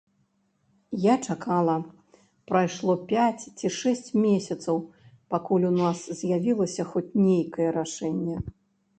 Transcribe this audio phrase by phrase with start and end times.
[1.01, 1.73] Я чакала,
[2.51, 4.79] прайшло пяць ці шэсць месяцаў,
[5.33, 8.35] пакуль у нас з'явілася хоць нейкае рашэнне.